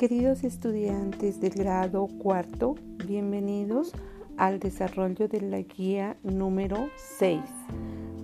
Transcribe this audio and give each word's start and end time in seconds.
Queridos 0.00 0.44
estudiantes 0.44 1.42
del 1.42 1.50
grado 1.50 2.06
cuarto, 2.06 2.74
bienvenidos 3.06 3.92
al 4.38 4.58
desarrollo 4.58 5.28
de 5.28 5.42
la 5.42 5.60
guía 5.60 6.16
número 6.22 6.88
6, 6.96 7.42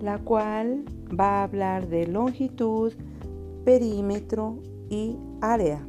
la 0.01 0.17
cual 0.17 0.85
va 1.07 1.41
a 1.41 1.43
hablar 1.43 1.87
de 1.87 2.07
longitud, 2.07 2.93
perímetro 3.63 4.57
y 4.89 5.17
área 5.39 5.85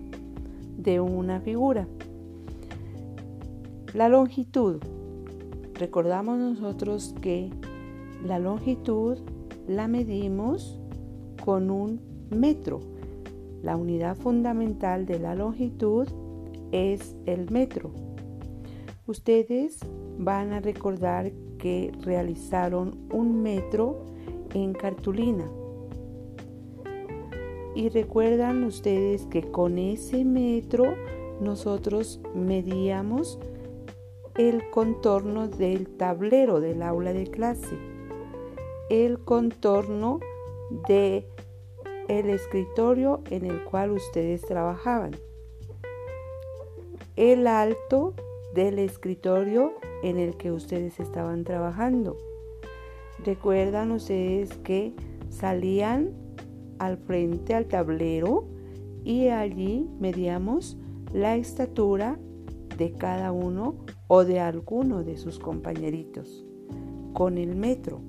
de 0.77 1.01
una 1.01 1.41
figura. 1.41 1.89
La 3.95 4.11
longitud. 4.11 4.83
Recordamos 5.73 6.39
nosotros 6.39 7.15
que 7.23 7.49
la 8.23 8.39
longitud 8.39 9.17
la 9.67 9.89
medimos 9.89 10.79
con 11.43 11.71
un 11.71 11.99
metro 12.29 12.98
la 13.63 13.77
unidad 13.77 14.17
fundamental 14.17 15.07
de 15.07 15.19
la 15.19 15.35
longitud 15.35 16.09
es 16.73 17.17
el 17.27 17.51
metro. 17.51 17.91
Ustedes 19.07 19.79
van 20.19 20.53
a 20.53 20.61
recordar 20.61 21.33
que 21.59 21.93
realizaron 22.03 22.99
un 23.13 23.43
metro 23.43 24.05
en 24.55 24.75
cartulina. 24.75 25.51
Y 27.75 27.89
recuerdan 27.91 28.65
ustedes 28.65 29.27
que 29.27 29.51
con 29.51 29.79
ese 29.79 30.25
metro 30.25 30.95
nosotros 31.41 32.21
medíamos 32.35 33.39
el 34.37 34.69
contorno 34.71 35.49
del 35.49 35.89
tablero 35.89 36.61
del 36.61 36.83
aula 36.83 37.13
de 37.13 37.27
clase, 37.27 37.77
el 38.91 39.19
contorno 39.21 40.21
de 40.87 41.27
el 42.09 42.31
escritorio 42.31 43.23
en 43.31 43.45
el 43.45 43.63
cual 43.65 43.93
ustedes 43.93 44.43
trabajaban, 44.43 45.13
el 47.17 47.47
alto 47.47 48.15
del 48.55 48.79
escritorio 48.79 49.75
en 50.03 50.19
el 50.19 50.37
que 50.37 50.51
ustedes 50.51 50.99
estaban 51.01 51.45
trabajando. 51.45 52.17
Recuerdan 53.25 53.93
ustedes 53.93 54.57
que 54.59 54.95
salían 55.29 56.13
al 56.79 56.97
frente 56.97 57.55
al 57.55 57.67
tablero 57.67 58.45
y 59.05 59.29
allí 59.29 59.89
medíamos 60.01 60.77
la 61.13 61.37
estatura 61.37 62.19
de 62.77 62.93
cada 62.93 63.33
uno 63.33 63.77
o 64.07 64.25
de 64.25 64.41
alguno 64.41 65.03
de 65.03 65.17
sus 65.17 65.39
compañeritos 65.39 66.45
con 67.13 67.37
el 67.39 67.57
metro. 67.57 68.01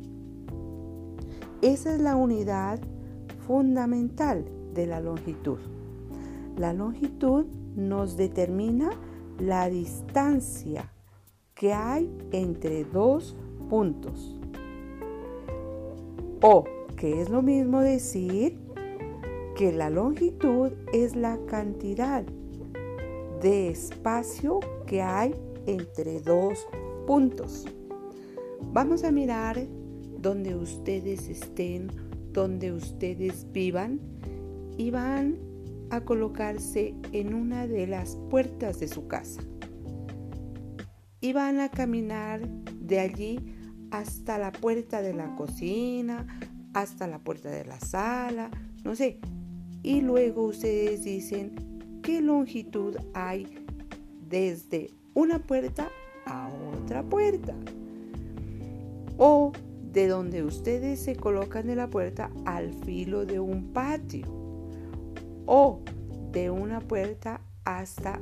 Esa 1.62 1.94
es 1.96 2.00
la 2.00 2.16
unidad 2.16 2.80
fundamental 3.50 4.46
de 4.76 4.86
la 4.86 5.00
longitud. 5.00 5.58
La 6.56 6.72
longitud 6.72 7.48
nos 7.76 8.16
determina 8.16 8.92
la 9.40 9.68
distancia 9.72 10.94
que 11.56 11.74
hay 11.74 12.16
entre 12.32 12.84
dos 12.84 13.36
puntos. 13.68 14.40
O, 16.44 16.64
que 16.96 17.24
es 17.24 17.30
lo 17.32 17.42
mismo 17.42 17.82
decir 17.82 18.60
que 19.58 19.72
la 19.72 19.90
longitud 19.90 20.72
es 20.94 21.16
la 21.16 21.40
cantidad 21.48 22.24
de 23.42 23.70
espacio 23.70 24.60
que 24.86 25.02
hay 25.02 25.34
entre 25.66 26.22
dos 26.22 26.68
puntos. 27.08 27.66
Vamos 28.74 29.04
a 29.04 29.12
mirar 29.12 29.66
donde 30.20 30.56
ustedes 30.56 31.28
estén 31.30 32.09
donde 32.40 32.72
ustedes 32.72 33.52
vivan 33.52 34.00
y 34.78 34.92
van 34.92 35.38
a 35.90 36.00
colocarse 36.06 36.96
en 37.12 37.34
una 37.34 37.68
de 37.68 37.86
las 37.86 38.16
puertas 38.30 38.80
de 38.80 38.88
su 38.88 39.08
casa. 39.08 39.42
Y 41.20 41.34
van 41.34 41.60
a 41.60 41.68
caminar 41.68 42.48
de 42.48 43.02
allí 43.02 43.42
hasta 43.92 44.38
la 44.38 44.54
puerta 44.54 45.02
de 45.02 45.14
la 45.14 45.36
cocina, 45.36 46.40
hasta 46.74 47.08
la 47.08 47.20
puerta 47.20 47.50
de 47.50 47.66
la 47.66 47.78
sala, 47.82 48.50
no 48.86 48.96
sé. 48.96 49.20
Y 49.84 50.00
luego 50.00 50.44
ustedes 50.44 51.04
dicen 51.04 52.00
qué 52.02 52.22
longitud 52.22 52.96
hay 53.14 53.66
desde 54.30 54.92
una 55.14 55.40
puerta 55.40 55.90
a 56.26 56.50
otra 56.74 57.04
puerta. 57.04 57.54
O 59.18 59.52
de 59.92 60.08
donde 60.08 60.44
ustedes 60.44 61.00
se 61.00 61.16
colocan 61.16 61.68
de 61.68 61.76
la 61.76 61.90
puerta 61.90 62.30
al 62.46 62.74
filo 62.74 63.26
de 63.26 63.40
un 63.40 63.74
patio 63.74 64.28
o 65.46 65.82
de 66.32 66.50
una 66.50 66.80
puerta 66.80 67.42
hasta 67.66 68.20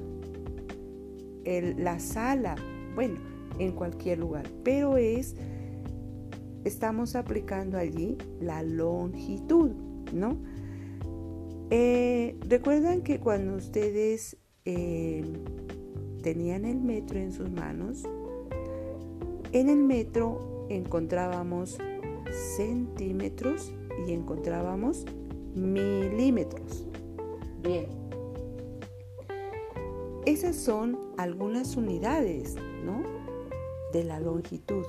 la 1.77 1.99
sala, 1.99 2.55
bueno, 2.95 3.15
en 3.59 3.71
cualquier 3.71 4.19
lugar, 4.19 4.49
pero 4.63 4.97
es, 4.97 5.35
estamos 6.65 7.15
aplicando 7.15 7.77
allí 7.77 8.17
la 8.41 8.63
longitud, 8.63 9.71
¿no? 10.13 10.37
Eh, 11.69 12.37
Recuerdan 12.47 13.01
que 13.01 13.19
cuando 13.19 13.55
ustedes 13.55 14.37
eh, 14.65 15.23
tenían 16.21 16.65
el 16.65 16.79
metro 16.79 17.19
en 17.19 17.31
sus 17.31 17.49
manos, 17.49 18.03
en 19.51 19.69
el 19.69 19.77
metro 19.77 20.56
encontrábamos 20.69 21.77
centímetros 22.55 23.71
y 24.05 24.13
encontrábamos 24.13 25.05
milímetros. 25.55 26.85
Bien. 27.61 27.87
Esas 30.25 30.55
son 30.55 30.99
algunas 31.17 31.77
unidades, 31.77 32.55
¿no? 32.83 33.01
De 33.93 34.03
la 34.03 34.19
longitud. 34.19 34.85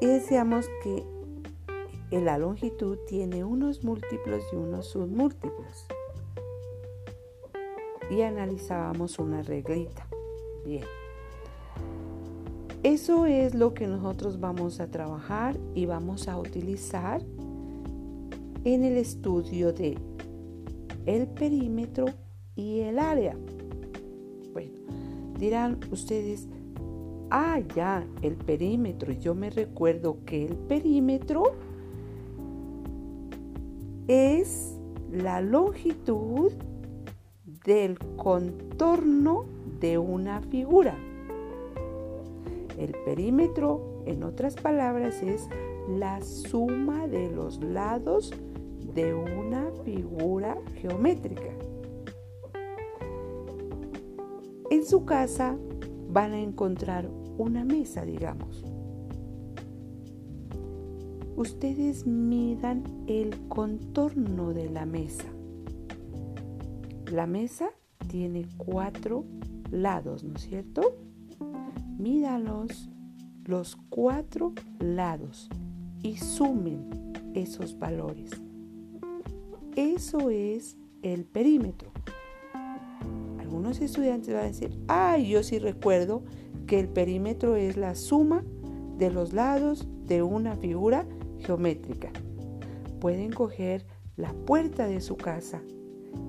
Y 0.00 0.06
decíamos 0.06 0.68
que 0.82 1.04
la 2.10 2.38
longitud 2.38 2.98
tiene 3.06 3.44
unos 3.44 3.84
múltiplos 3.84 4.42
y 4.52 4.56
unos 4.56 4.86
submúltiplos. 4.86 5.86
Y 8.10 8.22
analizábamos 8.22 9.18
una 9.18 9.42
reglita. 9.42 10.06
Bien. 10.64 10.84
Eso 12.82 13.26
es 13.26 13.54
lo 13.54 13.74
que 13.74 13.86
nosotros 13.86 14.40
vamos 14.40 14.80
a 14.80 14.90
trabajar 14.90 15.56
y 15.72 15.86
vamos 15.86 16.26
a 16.26 16.36
utilizar 16.36 17.22
en 18.64 18.82
el 18.82 18.96
estudio 18.96 19.72
de 19.72 19.96
el 21.06 21.28
perímetro 21.28 22.06
y 22.56 22.80
el 22.80 22.98
área. 22.98 23.36
Bueno, 24.52 24.72
dirán 25.38 25.78
ustedes, 25.92 26.48
ah, 27.30 27.60
ya, 27.72 28.04
el 28.20 28.34
perímetro. 28.34 29.12
Yo 29.12 29.36
me 29.36 29.50
recuerdo 29.50 30.18
que 30.24 30.44
el 30.46 30.56
perímetro 30.56 31.52
es 34.08 34.76
la 35.08 35.40
longitud 35.40 36.50
del 37.64 37.96
contorno 38.16 39.44
de 39.78 39.98
una 39.98 40.40
figura. 40.40 40.96
El 42.78 42.92
perímetro, 43.04 44.02
en 44.06 44.22
otras 44.22 44.54
palabras, 44.54 45.22
es 45.22 45.48
la 45.88 46.20
suma 46.22 47.06
de 47.06 47.30
los 47.30 47.62
lados 47.62 48.32
de 48.94 49.14
una 49.14 49.70
figura 49.84 50.58
geométrica. 50.80 51.52
En 54.70 54.84
su 54.84 55.04
casa 55.04 55.56
van 56.08 56.32
a 56.32 56.40
encontrar 56.40 57.08
una 57.38 57.64
mesa, 57.64 58.04
digamos. 58.04 58.64
Ustedes 61.36 62.06
midan 62.06 62.84
el 63.06 63.48
contorno 63.48 64.52
de 64.52 64.68
la 64.68 64.86
mesa. 64.86 65.26
La 67.10 67.26
mesa 67.26 67.70
tiene 68.08 68.46
cuatro 68.56 69.24
lados, 69.70 70.24
¿no 70.24 70.34
es 70.36 70.42
cierto? 70.42 71.01
Mídalos 72.02 72.90
los 73.44 73.76
cuatro 73.88 74.52
lados 74.80 75.48
y 76.02 76.16
sumen 76.16 77.12
esos 77.34 77.78
valores. 77.78 78.30
Eso 79.76 80.30
es 80.30 80.76
el 81.02 81.24
perímetro. 81.24 81.92
Algunos 83.38 83.80
estudiantes 83.80 84.34
van 84.34 84.44
a 84.44 84.46
decir, 84.48 84.76
ay, 84.88 85.28
yo 85.28 85.44
sí 85.44 85.60
recuerdo 85.60 86.24
que 86.66 86.80
el 86.80 86.88
perímetro 86.88 87.54
es 87.54 87.76
la 87.76 87.94
suma 87.94 88.42
de 88.98 89.10
los 89.10 89.32
lados 89.32 89.86
de 90.06 90.22
una 90.22 90.56
figura 90.56 91.06
geométrica. 91.38 92.10
Pueden 93.00 93.30
coger 93.30 93.86
la 94.16 94.32
puerta 94.32 94.88
de 94.88 95.00
su 95.00 95.16
casa 95.16 95.62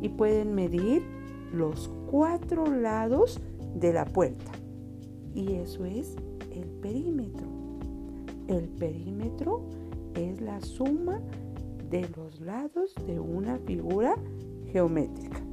y 0.01 0.09
pueden 0.09 0.53
medir 0.53 1.01
los 1.51 1.89
cuatro 2.11 2.67
lados 2.67 3.41
de 3.75 3.91
la 3.91 4.05
puerta 4.05 4.62
y 5.33 5.53
eso 5.53 5.85
es 5.85 6.15
el 6.51 6.69
perímetro. 6.81 7.47
El 8.47 8.67
perímetro 8.69 9.63
es 10.15 10.41
la 10.41 10.61
suma 10.61 11.21
de 11.89 12.07
los 12.15 12.39
lados 12.41 12.93
de 13.07 13.19
una 13.19 13.57
figura 13.59 14.15
geométrica. 14.71 15.43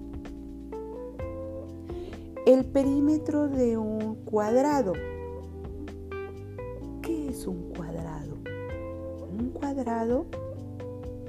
perímetro 2.72 3.48
de 3.48 3.76
un 3.76 4.14
cuadrado. 4.24 4.92
¿Qué 7.02 7.28
es 7.28 7.46
un 7.46 7.72
cuadrado? 7.74 8.36
Un 9.38 9.50
cuadrado 9.50 10.26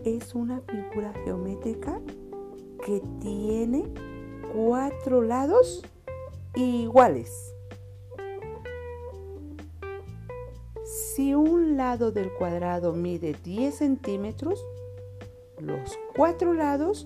es 0.06 0.34
una 0.36 0.62
figura 0.62 1.14
geométrica 1.26 2.00
que 2.86 3.02
tiene 3.20 3.86
cuatro 4.54 5.22
lados 5.22 5.84
iguales. 6.56 7.51
Si 11.16 11.36
un 11.36 11.76
lado 11.76 12.14
del 12.14 12.32
cuadrado 12.32 12.94
mide 12.94 13.36
10 13.44 13.76
centímetros, 13.76 14.66
los 15.60 16.00
cuatro 16.16 16.54
lados 16.54 17.06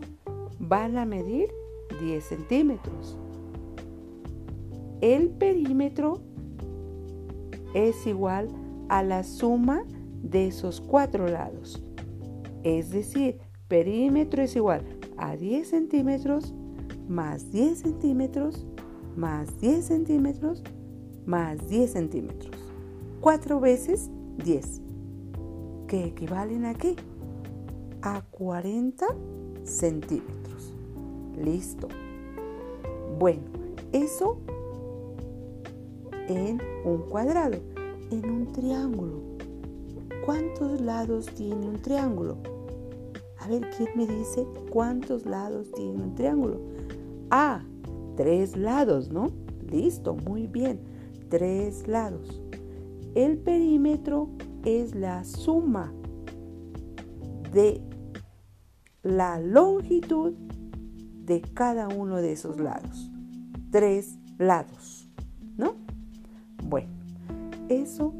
van 0.59 0.99
a 0.99 1.05
medir 1.05 1.49
10 1.99 2.23
centímetros. 2.23 3.17
El 5.01 5.29
perímetro 5.29 6.19
es 7.73 8.05
igual 8.05 8.49
a 8.89 9.01
la 9.01 9.23
suma 9.23 9.83
de 10.21 10.49
esos 10.49 10.81
cuatro 10.81 11.27
lados. 11.27 11.81
Es 12.61 12.91
decir, 12.91 13.39
perímetro 13.67 14.43
es 14.43 14.55
igual 14.55 14.83
a 15.17 15.35
10 15.35 15.67
centímetros 15.67 16.53
más 17.07 17.51
10 17.51 17.79
centímetros 17.79 18.67
más 19.15 19.59
10 19.59 19.83
centímetros 19.83 20.61
más 21.25 21.67
10 21.67 21.91
centímetros. 21.91 22.54
4 23.25 23.59
veces 23.59 24.11
10. 24.43 24.81
¿Que 25.87 26.05
equivalen 26.05 26.63
a 26.65 26.75
qué? 26.75 26.95
A 28.03 28.21
40 28.21 29.03
centímetros. 29.63 30.71
Listo. 31.35 31.87
Bueno, 33.17 33.41
eso 33.93 34.37
en 36.27 36.61
un 36.85 36.99
cuadrado. 37.09 37.57
En 38.11 38.29
un 38.29 38.53
triángulo. 38.53 39.23
¿Cuántos 40.23 40.79
lados 40.81 41.25
tiene 41.33 41.67
un 41.67 41.81
triángulo? 41.81 42.37
A 43.39 43.47
ver, 43.47 43.67
¿quién 43.75 43.89
me 43.95 44.05
dice 44.05 44.45
cuántos 44.69 45.25
lados 45.25 45.71
tiene 45.71 45.99
un 45.99 46.13
triángulo? 46.13 46.59
Ah, 47.31 47.63
tres 48.17 48.55
lados, 48.55 49.09
¿no? 49.09 49.31
Listo, 49.67 50.13
muy 50.13 50.45
bien. 50.45 50.79
Tres 51.27 51.87
lados. 51.87 52.44
El 53.15 53.37
perímetro 53.37 54.29
es 54.65 54.93
la 54.93 55.23
suma 55.23 55.93
de 57.53 57.81
la 59.03 59.39
longitud 59.39 60.33
de 61.23 61.41
cada 61.41 61.87
uno 61.87 62.17
de 62.17 62.33
esos 62.33 62.59
lados. 62.59 63.09
Tres 63.71 64.17
lados, 64.37 65.07
¿no? 65.55 65.75
Bueno, 66.61 66.89
eso 67.69 68.13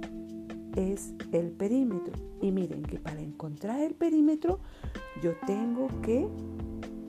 es 0.78 1.14
el 1.34 1.52
perímetro. 1.52 2.14
Y 2.42 2.52
miren 2.52 2.84
que 2.84 2.98
para 2.98 3.20
encontrar 3.20 3.82
el 3.82 3.96
perímetro 3.96 4.60
yo 5.22 5.32
tengo 5.46 5.88
que 6.04 6.26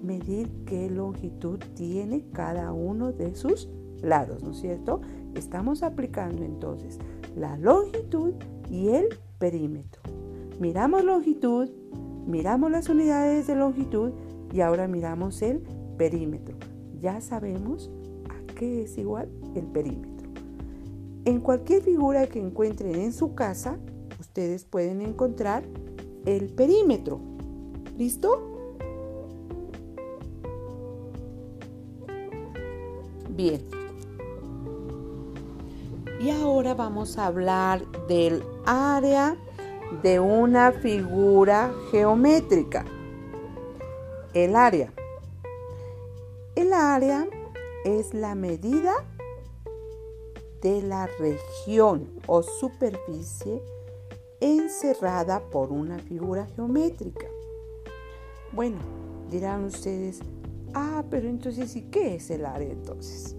medir 0.02 0.48
qué 0.66 0.90
longitud 0.90 1.60
tiene 1.76 2.24
cada 2.32 2.72
uno 2.72 3.12
de 3.12 3.36
sus 3.36 3.68
lados, 4.02 4.42
¿no 4.42 4.50
es 4.50 4.58
cierto? 4.58 5.00
Estamos 5.36 5.82
aplicando 5.82 6.42
entonces 6.42 6.98
la 7.36 7.58
longitud 7.58 8.32
y 8.70 8.88
el 8.88 9.08
perímetro. 9.38 10.00
Miramos 10.58 11.04
longitud, 11.04 11.68
miramos 12.26 12.70
las 12.70 12.88
unidades 12.88 13.46
de 13.46 13.54
longitud 13.54 14.12
y 14.52 14.60
ahora 14.62 14.88
miramos 14.88 15.42
el 15.42 15.62
perímetro. 15.98 16.56
Ya 17.00 17.20
sabemos 17.20 17.90
a 18.30 18.54
qué 18.54 18.84
es 18.84 18.96
igual 18.96 19.28
el 19.54 19.66
perímetro. 19.66 20.30
En 21.26 21.40
cualquier 21.40 21.82
figura 21.82 22.26
que 22.26 22.40
encuentren 22.40 22.94
en 22.94 23.12
su 23.12 23.34
casa, 23.34 23.78
ustedes 24.18 24.64
pueden 24.64 25.02
encontrar 25.02 25.64
el 26.24 26.48
perímetro. 26.48 27.20
¿Listo? 27.98 28.52
Bien. 33.28 33.75
Y 36.26 36.30
ahora 36.30 36.74
vamos 36.74 37.18
a 37.18 37.26
hablar 37.26 37.86
del 38.08 38.42
área 38.64 39.36
de 40.02 40.18
una 40.18 40.72
figura 40.72 41.72
geométrica. 41.92 42.84
El 44.34 44.56
área. 44.56 44.92
El 46.56 46.72
área 46.72 47.28
es 47.84 48.12
la 48.12 48.34
medida 48.34 48.92
de 50.62 50.82
la 50.82 51.06
región 51.06 52.08
o 52.26 52.42
superficie 52.42 53.62
encerrada 54.40 55.48
por 55.48 55.70
una 55.70 56.00
figura 56.00 56.48
geométrica. 56.56 57.28
Bueno, 58.50 58.78
dirán 59.30 59.62
ustedes, 59.62 60.18
ah, 60.74 61.04
pero 61.08 61.28
entonces, 61.28 61.76
¿y 61.76 61.82
qué 61.82 62.16
es 62.16 62.30
el 62.30 62.46
área 62.46 62.72
entonces? 62.72 63.35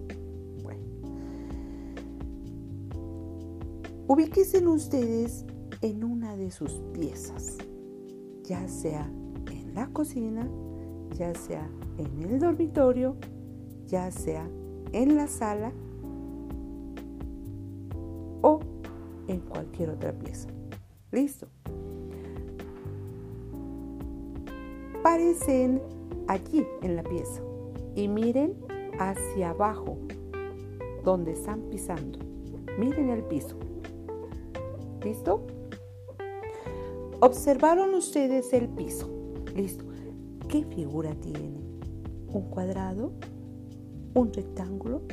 Ubíquense 4.08 4.66
ustedes 4.66 5.46
en 5.82 6.04
una 6.04 6.36
de 6.38 6.50
sus 6.50 6.72
piezas, 6.94 7.58
ya 8.44 8.68
sea 8.68 9.12
en 9.52 9.74
la 9.76 9.88
cocina, 9.88 10.50
ya 11.18 11.34
sea 11.36 11.70
en 11.98 12.24
el 12.24 12.40
dormitorio, 12.40 13.16
ya 13.86 14.10
sea 14.12 14.50
en 14.94 15.16
la 15.16 15.28
sala 15.28 15.72
o 18.42 18.60
en 19.28 19.42
cualquier 19.42 19.90
otra 19.90 20.14
pieza. 20.14 20.48
Listo. 21.12 21.48
Parecen 25.04 25.82
allí 26.28 26.66
en 26.82 26.96
la 26.96 27.04
pieza 27.04 27.42
y 27.96 28.08
miren 28.08 28.56
hacia 29.00 29.50
abajo 29.50 29.98
donde 31.04 31.34
están 31.34 31.62
pisando. 31.70 32.20
Miren 32.78 33.10
el 33.10 33.24
piso. 33.24 33.58
¿Listo? 35.08 35.48
Observaron 37.22 37.94
ustedes 37.94 38.52
el 38.52 38.68
piso. 38.68 39.10
Listo. 39.56 39.86
¿Qué 40.50 40.66
figura 40.66 41.16
tiene? 41.16 41.62
¿Un 42.28 42.50
cuadrado? 42.50 43.14
¿Un 44.14 44.34
rectángulo? 44.34 45.04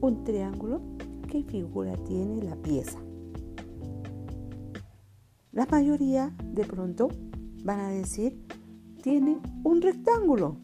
¿Un 0.00 0.22
triángulo? 0.22 0.80
¿Qué 1.28 1.42
figura 1.42 1.96
tiene 2.04 2.40
la 2.44 2.54
pieza? 2.54 3.00
La 5.50 5.66
mayoría 5.66 6.32
de 6.44 6.64
pronto 6.64 7.08
van 7.64 7.80
a 7.80 7.90
decir, 7.90 8.40
tiene 9.02 9.40
un 9.64 9.82
rectángulo. 9.82 10.54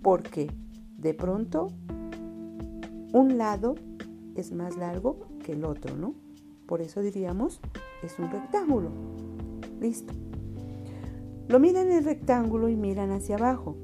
Porque 0.00 0.48
de 0.96 1.12
pronto 1.14 1.72
un 3.12 3.36
lado 3.36 3.74
es 4.36 4.52
más 4.52 4.76
largo 4.76 5.18
que 5.44 5.54
el 5.54 5.64
otro, 5.64 5.96
¿no? 5.96 6.29
Por 6.70 6.82
eso 6.82 7.02
diríamos, 7.02 7.60
es 8.00 8.16
un 8.20 8.30
rectángulo. 8.30 8.90
Listo. 9.80 10.14
Lo 11.48 11.58
miran 11.58 11.90
el 11.90 12.04
rectángulo 12.04 12.68
y 12.68 12.76
miran 12.76 13.10
hacia 13.10 13.34
abajo. 13.34 13.74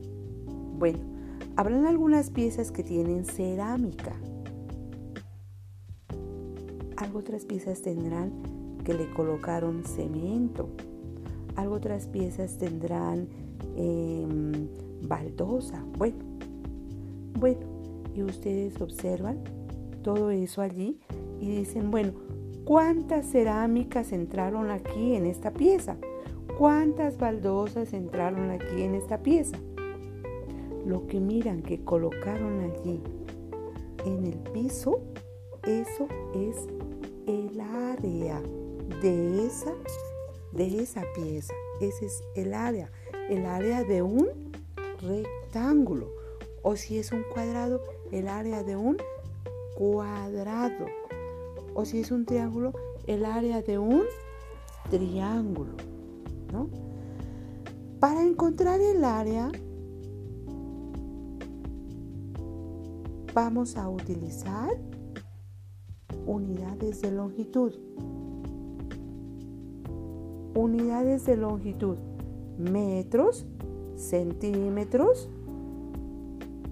Bueno, 0.78 1.00
habrán 1.56 1.84
algunas 1.86 2.30
piezas 2.30 2.70
que 2.70 2.84
tienen 2.84 3.24
cerámica. 3.24 4.12
Algo 6.96 7.18
otras 7.18 7.44
piezas 7.44 7.82
tendrán 7.82 8.30
que 8.84 8.94
le 8.94 9.10
colocaron 9.10 9.82
cemento. 9.82 10.68
Algo 11.56 11.74
otras 11.74 12.06
piezas 12.06 12.56
tendrán 12.56 13.26
em, 13.74 14.68
baldosa. 15.02 15.84
Bueno, 15.98 16.18
bueno, 17.36 17.66
y 18.14 18.22
ustedes 18.22 18.80
observan 18.80 19.42
todo 20.04 20.30
eso 20.30 20.62
allí 20.62 21.00
y 21.40 21.48
dicen, 21.50 21.90
bueno, 21.90 22.12
¿cuántas 22.66 23.26
cerámicas 23.26 24.12
entraron 24.12 24.70
aquí 24.70 25.14
en 25.14 25.24
esta 25.24 25.52
pieza? 25.52 25.96
¿Cuántas 26.58 27.16
baldosas 27.16 27.92
entraron 27.92 28.50
aquí 28.50 28.82
en 28.82 28.94
esta 28.96 29.22
pieza? 29.22 29.56
Lo 30.84 31.06
que 31.06 31.20
miran 31.20 31.62
que 31.62 31.82
colocaron 31.84 32.60
allí 32.60 33.00
en 34.04 34.26
el 34.26 34.38
piso, 34.52 35.00
eso 35.62 36.08
es 36.34 36.56
el 37.26 37.60
área 37.60 38.42
de 39.00 39.46
esa, 39.46 39.72
de 40.52 40.82
esa 40.82 41.02
pieza. 41.14 41.54
Ese 41.80 42.06
es 42.06 42.24
el 42.34 42.52
área, 42.52 42.90
el 43.30 43.46
área 43.46 43.84
de 43.84 44.02
un 44.02 44.28
rectángulo. 45.00 46.10
O 46.62 46.74
si 46.74 46.98
es 46.98 47.12
un 47.12 47.22
cuadrado, 47.32 47.80
el 48.10 48.26
área 48.26 48.64
de 48.64 48.74
un 48.74 48.96
cuadrado. 49.76 50.86
O 51.78 51.84
si 51.84 52.00
es 52.00 52.10
un 52.10 52.24
triángulo, 52.24 52.72
el 53.06 53.26
área 53.26 53.60
de 53.60 53.78
un 53.78 54.04
triángulo. 54.88 55.72
¿no? 56.50 56.70
Para 58.00 58.22
encontrar 58.22 58.80
el 58.80 59.04
área, 59.04 59.52
vamos 63.34 63.76
a 63.76 63.90
utilizar 63.90 64.70
unidades 66.24 67.02
de 67.02 67.10
longitud. 67.10 67.74
Unidades 70.54 71.26
de 71.26 71.36
longitud, 71.36 71.98
metros, 72.56 73.44
centímetros, 73.96 75.28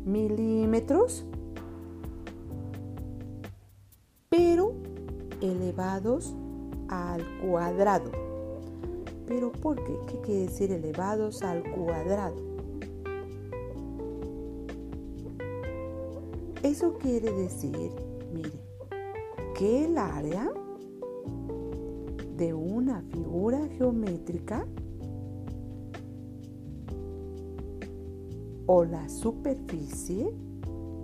milímetros, 0.07 1.27
elevados 5.55 6.35
al 6.89 7.23
cuadrado. 7.41 8.11
¿Pero 9.27 9.53
por 9.53 9.83
qué? 9.85 9.97
¿Qué 10.07 10.21
quiere 10.21 10.41
decir 10.43 10.73
elevados 10.73 11.43
al 11.43 11.63
cuadrado? 11.73 12.37
Eso 16.63 16.95
quiere 16.95 17.31
decir, 17.33 17.91
mire, 18.33 18.59
que 19.55 19.85
el 19.85 19.99
área 19.99 20.51
de 22.37 22.53
una 22.53 23.03
figura 23.13 23.69
geométrica 23.77 24.67
o 28.67 28.85
la 28.85 29.09
superficie 29.09 30.33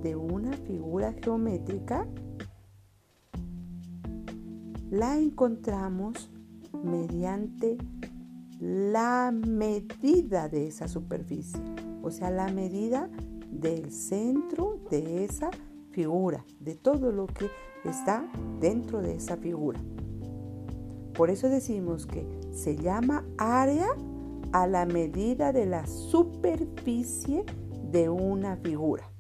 de 0.03 0.17
una 0.17 0.53
figura 0.53 1.13
geométrica 1.23 2.07
la 4.91 5.17
encontramos 5.17 6.31
mediante 6.83 7.79
la 8.61 9.33
medida 9.33 10.49
de 10.49 10.67
esa 10.67 10.89
superficie, 10.89 11.61
o 12.03 12.11
sea, 12.11 12.31
la 12.31 12.49
medida 12.49 13.09
del 13.51 13.93
centro 13.93 14.81
de 14.91 15.25
esa 15.25 15.51
figura, 15.91 16.45
de 16.59 16.75
todo 16.75 17.13
lo 17.13 17.27
que 17.27 17.49
está 17.85 18.31
dentro 18.61 19.01
de 19.01 19.15
esa 19.15 19.37
figura. 19.37 19.81
Por 21.15 21.31
eso 21.31 21.49
decimos 21.49 22.07
que 22.07 22.27
se 22.53 22.77
llama 22.77 23.25
área 23.39 23.89
a 24.53 24.67
la 24.67 24.87
medida 24.87 25.53
de 25.53 25.67
la 25.67 25.87
superficie 25.87 27.45
de 27.91 28.09
una 28.09 28.57
figura. 28.57 29.11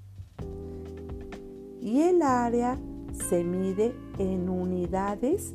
Y 1.81 2.03
el 2.03 2.23
área 2.23 2.79
se 3.13 3.45
mide 3.45 3.95
en 4.19 4.49
unidades 4.49 5.53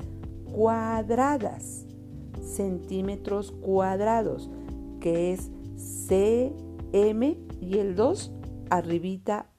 cuadradas, 0.52 1.86
centímetros 2.42 3.52
cuadrados, 3.52 4.50
que 5.00 5.34
es 5.34 5.52
cm 6.08 7.38
y 7.62 7.78
el 7.80 7.96
2 7.96 8.32
arribita 8.70 9.50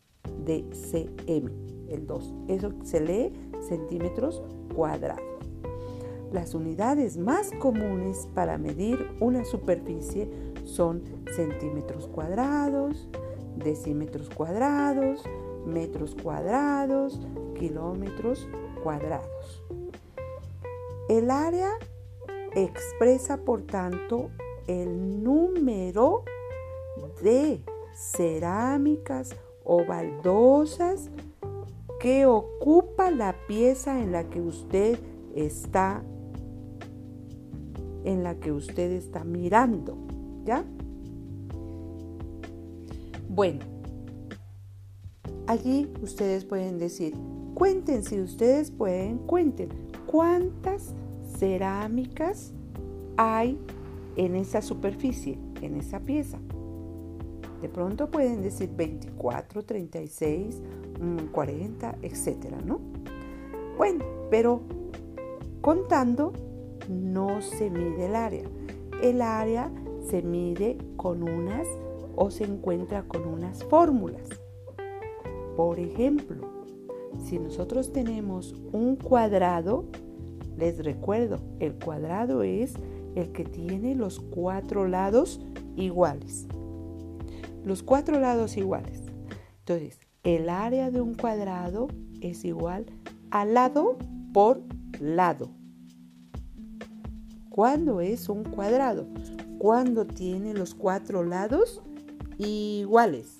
de 0.44 0.64
cm, 0.72 1.50
el 1.88 2.06
2. 2.06 2.34
Eso 2.48 2.72
se 2.82 3.00
lee 3.00 3.32
centímetros 3.68 4.42
cuadrados. 4.74 5.22
Las 6.32 6.54
unidades 6.54 7.16
más 7.16 7.50
comunes 7.60 8.28
para 8.34 8.58
medir 8.58 8.98
una 9.20 9.44
superficie 9.44 10.28
son 10.64 11.02
centímetros 11.34 12.08
cuadrados, 12.08 13.08
decímetros 13.56 14.28
cuadrados, 14.30 15.22
metros 15.66 16.14
cuadrados, 16.14 17.20
kilómetros 17.58 18.48
cuadrados. 18.82 19.62
El 21.08 21.30
área 21.30 21.70
expresa, 22.54 23.38
por 23.38 23.62
tanto, 23.62 24.30
el 24.66 25.22
número 25.22 26.24
de 27.22 27.60
cerámicas 27.94 29.36
o 29.64 29.84
baldosas 29.84 31.10
que 32.00 32.26
ocupa 32.26 33.10
la 33.10 33.34
pieza 33.46 34.00
en 34.00 34.12
la 34.12 34.24
que 34.24 34.40
usted 34.40 34.98
está 35.34 36.02
en 38.04 38.22
la 38.22 38.36
que 38.36 38.52
usted 38.52 38.92
está 38.92 39.24
mirando, 39.24 39.96
¿ya? 40.44 40.64
Bueno, 43.28 43.64
allí 45.46 45.88
ustedes 46.02 46.44
pueden 46.44 46.78
decir, 46.78 47.14
cuenten 47.54 48.02
si 48.02 48.20
ustedes 48.20 48.70
pueden, 48.70 49.18
cuenten 49.18 49.68
cuántas 50.06 50.94
cerámicas 51.38 52.52
hay 53.16 53.58
en 54.16 54.36
esa 54.36 54.62
superficie, 54.62 55.38
en 55.62 55.76
esa 55.76 56.00
pieza. 56.00 56.38
De 57.60 57.68
pronto 57.68 58.10
pueden 58.10 58.42
decir 58.42 58.70
24, 58.76 59.64
36, 59.64 60.62
40, 61.32 61.98
etcétera, 62.02 62.58
¿no? 62.64 62.80
Bueno, 63.76 64.04
pero 64.30 64.60
contando 65.60 66.32
no 66.88 67.40
se 67.42 67.70
mide 67.70 68.06
el 68.06 68.16
área. 68.16 68.44
El 69.02 69.22
área 69.22 69.70
se 70.08 70.22
mide 70.22 70.78
con 70.96 71.22
unas 71.22 71.66
o 72.14 72.30
se 72.30 72.44
encuentra 72.44 73.02
con 73.02 73.26
unas 73.26 73.64
fórmulas. 73.64 74.45
Por 75.56 75.80
ejemplo, 75.80 76.46
si 77.24 77.38
nosotros 77.38 77.92
tenemos 77.92 78.54
un 78.72 78.96
cuadrado, 78.96 79.86
les 80.58 80.84
recuerdo, 80.84 81.40
el 81.60 81.74
cuadrado 81.74 82.42
es 82.42 82.74
el 83.14 83.32
que 83.32 83.44
tiene 83.44 83.94
los 83.94 84.20
cuatro 84.20 84.86
lados 84.86 85.40
iguales. 85.76 86.46
Los 87.64 87.82
cuatro 87.82 88.20
lados 88.20 88.56
iguales. 88.56 89.02
Entonces, 89.60 89.98
el 90.22 90.50
área 90.50 90.90
de 90.90 91.00
un 91.00 91.14
cuadrado 91.14 91.88
es 92.20 92.44
igual 92.44 92.86
a 93.30 93.44
lado 93.44 93.96
por 94.32 94.62
lado. 95.00 95.50
¿Cuándo 97.48 98.02
es 98.02 98.28
un 98.28 98.44
cuadrado? 98.44 99.06
Cuando 99.58 100.06
tiene 100.06 100.52
los 100.52 100.74
cuatro 100.74 101.24
lados 101.24 101.82
iguales. 102.36 103.35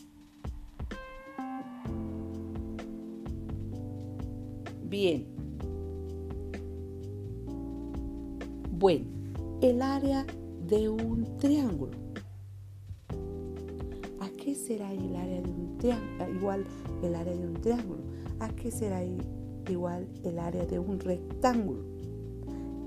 Bien. 4.89 5.27
Bueno, 8.79 9.07
el 9.63 9.83
área 9.83 10.27
de 10.69 10.89
un 10.89 11.37
triángulo. 11.39 11.93
¿A 14.21 14.29
qué 14.37 14.55
será 14.55 14.93
el 14.93 15.17
área 15.17 15.41
de 15.41 15.51
un 15.51 15.79
triángulo? 15.79 16.31
Igual 16.35 16.67
el 17.03 17.15
área 17.15 17.35
de 17.35 17.47
un 17.47 17.55
triángulo. 17.55 18.01
¿A 18.41 18.49
qué 18.51 18.71
será 18.71 19.03
igual 19.69 20.07
el 20.25 20.39
área 20.39 20.65
de 20.67 20.79
un 20.79 21.01
rectángulo? 21.01 21.83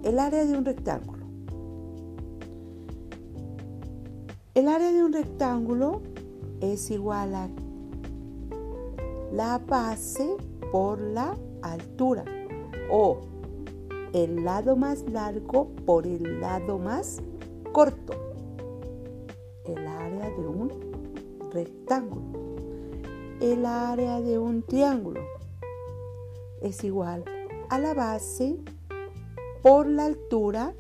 El 0.03 0.19
área 0.19 0.45
de 0.45 0.57
un 0.57 0.63
rectángulo 0.63 1.19
El 4.59 4.67
área 4.67 4.91
de 4.91 5.03
un 5.03 5.13
rectángulo 5.13 6.01
es 6.59 6.91
igual 6.91 7.33
a 7.33 7.49
la 9.31 9.57
base 9.59 10.35
por 10.71 10.99
la 10.99 11.37
altura 11.61 12.25
o 12.89 13.21
el 14.13 14.43
lado 14.43 14.75
más 14.75 15.03
largo 15.09 15.69
por 15.85 16.07
el 16.07 16.41
lado 16.41 16.79
más 16.79 17.21
corto. 17.71 18.13
El 19.65 19.85
área 19.85 20.29
de 20.29 20.47
un 20.47 20.71
rectángulo. 21.51 22.39
El 23.39 23.65
área 23.65 24.19
de 24.19 24.37
un 24.37 24.63
triángulo 24.63 25.21
es 26.61 26.83
igual 26.83 27.23
a 27.69 27.79
la 27.79 27.93
base 27.93 28.57
por 29.61 29.87
la 29.87 30.05
altura 30.05 30.73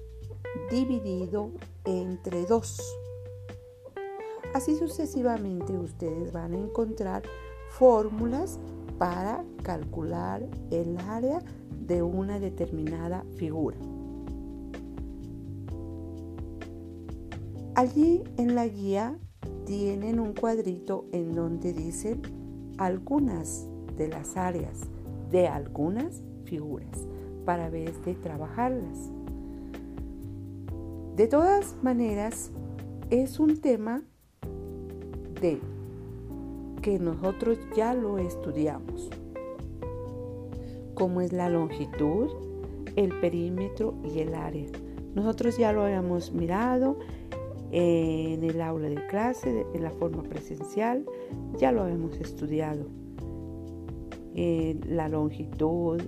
dividido 0.69 1.51
entre 1.85 2.45
dos. 2.45 2.81
Así 4.53 4.75
sucesivamente 4.75 5.73
ustedes 5.73 6.31
van 6.31 6.53
a 6.53 6.57
encontrar 6.57 7.23
fórmulas 7.69 8.59
para 8.97 9.43
calcular 9.63 10.47
el 10.71 10.97
área 11.07 11.41
de 11.87 12.01
una 12.01 12.39
determinada 12.39 13.23
figura. 13.37 13.77
Allí 17.75 18.23
en 18.37 18.55
la 18.55 18.67
guía 18.67 19.17
tienen 19.65 20.19
un 20.19 20.33
cuadrito 20.33 21.05
en 21.11 21.33
donde 21.33 21.73
dicen 21.73 22.21
algunas 22.77 23.67
de 23.97 24.07
las 24.09 24.35
áreas 24.35 24.81
de 25.29 25.47
algunas 25.47 26.21
figuras 26.43 27.07
para 27.45 27.69
ver 27.69 27.93
de 28.01 28.15
trabajarlas. 28.15 29.11
De 31.15 31.27
todas 31.27 31.75
maneras, 31.81 32.51
es 33.09 33.39
un 33.39 33.59
tema 33.59 34.01
de 35.41 35.59
que 36.81 36.99
nosotros 36.99 37.57
ya 37.75 37.93
lo 37.93 38.17
estudiamos, 38.17 39.09
como 40.99 41.21
es 41.21 41.33
la 41.33 41.49
longitud, 41.49 42.29
el 42.95 43.17
perímetro 43.19 43.95
y 44.03 44.19
el 44.19 44.35
área. 44.35 44.67
Nosotros 45.15 45.57
ya 45.57 45.71
lo 45.73 45.83
habíamos 45.83 46.33
mirado 46.33 46.99
en 47.71 48.43
el 48.43 48.61
aula 48.61 48.89
de 48.89 49.07
clase, 49.07 49.65
en 49.73 49.83
la 49.83 49.91
forma 49.91 50.23
presencial, 50.23 51.05
ya 51.57 51.71
lo 51.71 51.83
habíamos 51.83 52.17
estudiado. 52.19 52.85
eh, 54.35 54.79
la 54.87 55.09
longitud, 55.09 56.01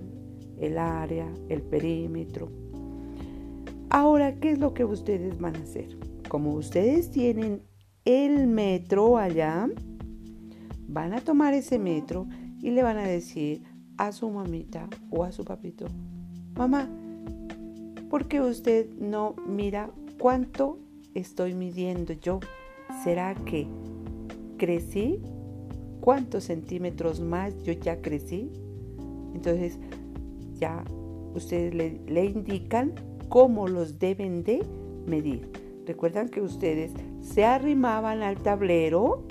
el 0.58 0.78
área, 0.78 1.30
el 1.48 1.60
perímetro. 1.60 2.48
Ahora, 3.90 4.38
¿qué 4.38 4.52
es 4.52 4.58
lo 4.58 4.72
que 4.72 4.84
ustedes 4.84 5.38
van 5.38 5.56
a 5.56 5.58
hacer? 5.58 5.98
Como 6.28 6.54
ustedes 6.54 7.10
tienen 7.10 7.62
el 8.04 8.46
metro 8.46 9.18
allá, 9.18 9.68
van 10.88 11.12
a 11.12 11.20
tomar 11.20 11.52
ese 11.52 11.78
metro 11.78 12.26
y 12.60 12.70
le 12.70 12.82
van 12.82 12.96
a 12.96 13.06
decir 13.06 13.62
a 14.02 14.10
su 14.10 14.28
mamita 14.30 14.88
o 15.10 15.22
a 15.22 15.30
su 15.30 15.44
papito, 15.44 15.86
mamá, 16.56 16.88
¿por 18.10 18.26
qué 18.26 18.40
usted 18.40 18.90
no 18.98 19.36
mira 19.46 19.90
cuánto 20.18 20.80
estoy 21.14 21.54
midiendo 21.54 22.12
yo? 22.14 22.40
¿Será 23.04 23.36
que 23.36 23.68
crecí? 24.58 25.20
¿Cuántos 26.00 26.44
centímetros 26.44 27.20
más 27.20 27.62
yo 27.62 27.74
ya 27.74 28.02
crecí? 28.02 28.50
Entonces 29.36 29.78
ya 30.58 30.82
ustedes 31.36 31.72
le, 31.72 32.24
indican 32.24 32.94
cómo 33.28 33.68
los 33.68 34.00
deben 34.00 34.42
de 34.42 34.66
medir. 35.06 35.48
Recuerdan 35.86 36.28
que 36.28 36.40
ustedes 36.40 36.90
se 37.20 37.44
arrimaban 37.44 38.24
al 38.24 38.42
tablero, 38.42 39.22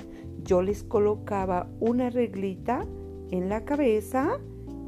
yo 0.46 0.62
les 0.62 0.82
colocaba 0.82 1.68
una 1.82 2.10
reglita 2.10 2.86
en 3.32 3.50
la 3.50 3.66
cabeza 3.66 4.40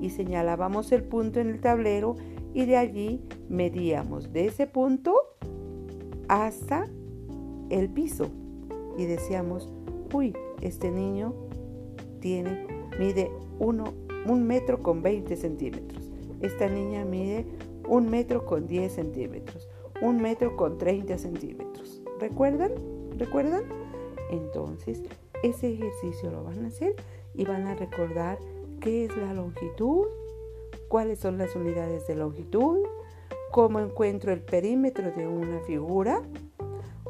y 0.04 0.10
señalábamos 0.10 0.92
el 0.92 1.02
punto 1.04 1.40
en 1.40 1.50
el 1.50 1.62
tablero 1.62 2.18
y 2.54 2.66
de 2.66 2.76
allí 2.76 3.22
medíamos 3.48 4.34
de 4.34 4.48
ese 4.48 4.68
punto 4.68 5.16
hasta 6.28 6.88
el 7.70 7.88
piso 7.88 8.28
y 8.98 9.06
decíamos, 9.06 9.70
uy, 10.14 10.36
este 10.60 10.92
niño 10.92 11.34
tiene, 12.20 12.68
mide 13.00 13.32
uno, 13.60 13.94
un 14.28 14.46
metro 14.46 14.84
con 14.84 15.02
20 15.02 15.38
centímetros. 15.38 16.12
Esta 16.42 16.68
niña 16.68 17.06
mide 17.06 17.46
un 17.88 18.10
metro 18.10 18.46
con 18.46 18.68
10 18.68 18.92
centímetros, 18.92 19.70
un 20.02 20.22
metro 20.22 20.58
con 20.58 20.78
30 20.78 21.18
centímetros. 21.18 22.04
¿Recuerdan? 22.20 22.74
¿Recuerdan? 23.18 23.64
Entonces, 24.32 25.02
ese 25.44 25.72
ejercicio 25.72 26.30
lo 26.30 26.44
van 26.44 26.66
a 26.66 26.68
hacer 26.68 26.94
y 27.34 27.46
van 27.46 27.68
a 27.68 27.76
recordar 27.76 28.38
qué 28.84 29.06
es 29.06 29.16
la 29.16 29.34
longitud, 29.34 30.08
cuáles 30.90 31.20
son 31.20 31.38
las 31.38 31.56
unidades 31.56 32.06
de 32.06 32.16
longitud, 32.16 32.80
cómo 33.50 33.80
encuentro 33.80 34.34
el 34.34 34.42
perímetro 34.42 35.10
de 35.14 35.26
una 35.26 35.62
figura, 35.62 36.22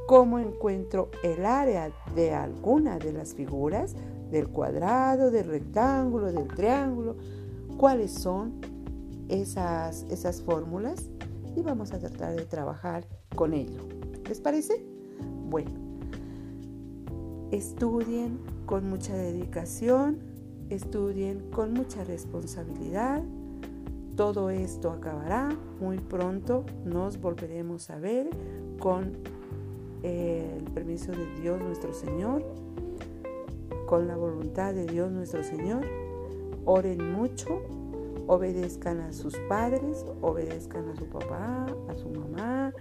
cómo 0.06 0.38
encuentro 0.38 1.10
el 1.24 1.44
área 1.48 1.92
de 2.16 2.32
alguna 2.32 3.00
de 3.00 3.12
las 3.12 3.34
figuras, 3.34 3.96
del 4.30 4.50
cuadrado, 4.50 5.32
del 5.32 5.48
rectángulo, 5.48 6.32
del 6.32 6.48
triángulo, 6.48 7.16
cuáles 7.78 8.12
son 8.12 8.62
esas, 9.28 10.06
esas 10.12 10.44
fórmulas 10.44 11.10
y 11.56 11.64
vamos 11.64 11.92
a 11.92 11.98
tratar 11.98 12.36
de 12.36 12.46
trabajar 12.46 13.08
con 13.36 13.56
ello. 13.56 13.80
¿Les 14.30 14.40
parece? 14.40 14.86
Bueno, 15.50 15.72
estudien 17.50 18.38
con 18.68 18.88
mucha 18.88 19.16
dedicación, 19.16 20.33
estudien 20.76 21.50
con 21.52 21.74
mucha 21.74 22.04
responsabilidad. 22.04 23.24
Todo 24.16 24.50
esto 24.50 24.92
acabará 24.92 25.50
muy 25.80 25.98
pronto. 25.98 26.66
Nos 26.86 27.20
volveremos 27.20 27.90
a 27.90 27.98
ver 27.98 28.30
con 28.80 29.18
eh, 30.04 30.58
el 30.58 30.72
permiso 30.72 31.12
de 31.12 31.26
Dios 31.42 31.62
nuestro 31.62 31.94
Señor, 31.94 32.44
con 33.88 34.08
la 34.08 34.16
voluntad 34.16 34.74
de 34.74 34.86
Dios 34.86 35.12
nuestro 35.12 35.44
Señor. 35.44 35.86
Oren 36.66 37.12
mucho 37.14 37.62
obedezcan 38.28 39.02
a 39.02 39.12
sus 39.12 39.36
padres, 39.50 40.06
obedezcan 40.22 40.90
a 40.90 40.96
su 40.96 41.06
papá, 41.06 41.66
a 41.90 41.96
su 41.96 42.10
mamá, 42.10 42.74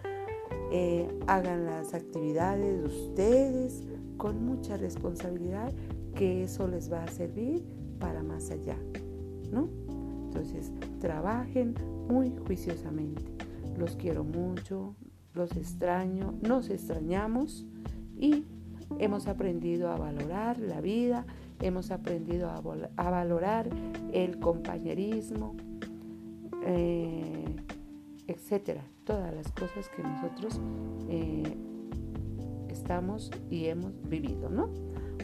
eh, 0.70 1.08
hagan 1.26 1.64
las 1.64 1.94
actividades 1.94 2.80
de 2.80 2.86
ustedes 2.86 3.82
con 4.16 4.44
mucha 4.44 4.76
responsabilidad, 4.76 5.72
que 6.14 6.44
eso 6.44 6.68
les 6.68 6.92
va 6.92 7.04
a 7.04 7.08
servir 7.08 7.64
para 8.02 8.24
más 8.24 8.50
allá, 8.50 8.76
¿no? 9.52 9.68
Entonces, 10.26 10.72
trabajen 11.00 11.74
muy 12.08 12.34
juiciosamente. 12.46 13.22
Los 13.78 13.94
quiero 13.94 14.24
mucho, 14.24 14.96
los 15.34 15.56
extraño, 15.56 16.34
nos 16.42 16.68
extrañamos 16.68 17.64
y 18.18 18.44
hemos 18.98 19.28
aprendido 19.28 19.88
a 19.88 19.96
valorar 19.96 20.58
la 20.58 20.80
vida, 20.80 21.24
hemos 21.60 21.92
aprendido 21.92 22.50
a, 22.50 22.60
valorar 23.10 23.70
el 24.12 24.40
compañerismo, 24.40 25.54
eh, 26.66 27.54
etcétera, 28.26 28.82
todas 29.04 29.32
las 29.32 29.52
cosas 29.52 29.88
que 29.96 30.02
nosotros 30.02 30.60
eh, 31.08 31.56
estamos 32.68 33.30
y 33.48 33.66
hemos 33.66 33.92
vivido, 34.08 34.50
¿no? 34.50 34.70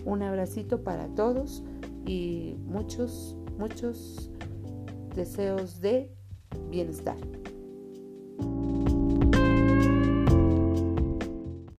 Un 0.04 0.22
abracito 0.22 0.84
para 0.84 1.08
todos 1.08 1.64
y 2.06 2.56
muchos, 2.66 3.36
muchos 3.58 4.30
deseos 5.14 5.80
de 5.80 6.12
bienestar. 6.70 7.16